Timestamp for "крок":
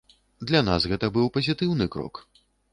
1.97-2.15